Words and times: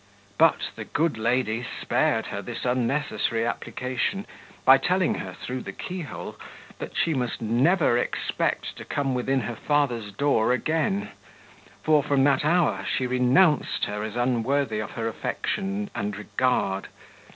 But 0.39 0.71
the 0.75 0.83
good 0.83 1.19
lady 1.19 1.63
spared 1.79 2.25
her 2.33 2.41
this 2.41 2.65
unnecessary 2.65 3.45
application, 3.45 4.25
by 4.65 4.79
telling 4.79 5.13
her, 5.13 5.33
through 5.35 5.61
the 5.61 5.71
keyhole, 5.73 6.37
that 6.79 6.97
she 6.97 7.13
must 7.13 7.39
never 7.39 7.99
expect 7.99 8.75
to 8.77 8.83
come 8.83 9.13
within 9.13 9.41
her 9.41 9.55
father's 9.55 10.11
door 10.11 10.53
again; 10.53 11.11
for, 11.83 12.01
from 12.01 12.23
that 12.23 12.43
hour, 12.43 12.83
she 12.91 13.05
renounced 13.05 13.85
her 13.85 14.03
as 14.03 14.15
unworthy 14.15 14.79
of 14.79 14.89
her 14.89 15.07
affection 15.07 15.91
and 15.93 16.17
regard. 16.17 16.87